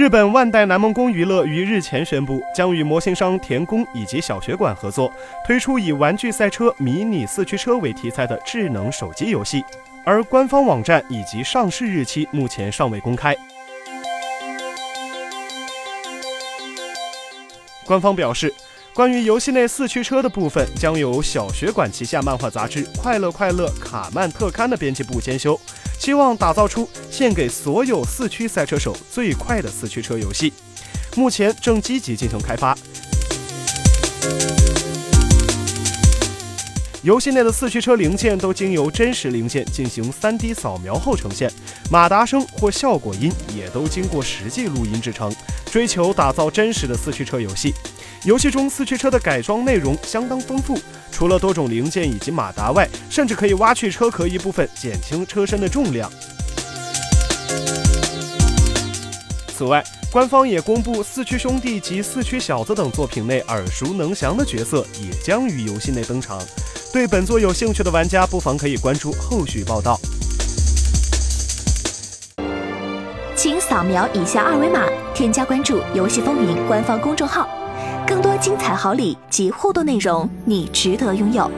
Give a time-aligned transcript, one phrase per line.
[0.00, 5.12] 日本万代南梦宫娱乐于日前宣布，将与模型商田宫以及小学馆合作，
[5.44, 9.62] 推出以玩具赛车、迷你四驱车为题材的智能手机游戏，
[10.02, 13.36] 而官方网站以及上市日期目前尚未公开。
[17.84, 18.50] 官方表示，
[19.00, 25.58] 关于游戏内四驱车的部分，将由小学馆旗下漫画杂志《快乐快乐卡曼特刊》的编辑部监修。
[25.98, 30.52] 希望打造出献给所有四驱赛车手最快的四驱车游戏，
[31.16, 32.76] 目前正积极进行开发。
[37.02, 41.50] 游戏内的四驱车零件都经由真实零件进行 3D 扫描后呈现，
[41.90, 45.34] 马达声或效果音也都经过实际录音制成，
[45.72, 47.72] 追求打造真实的四驱车游戏。
[48.24, 50.78] 游戏中四驱车的改装内容相当丰富。
[51.10, 56.10] 除了多种零件以及马达外，甚至可以挖去车壳一部分，减轻车身的重量。
[59.56, 66.40] 此外，官方也公布《四驱兄弟》及《四驱小子》等作品内耳熟能详的角色也将于游戏内登场。
[66.92, 69.98] 对本作有兴趣的玩家，不妨可以关注后续报道。
[73.36, 77.48] 请扫描以下二维码，添加关注“游戏风云”官方公众号。
[78.10, 81.48] 更多精彩好礼及互动内容，你值得拥有。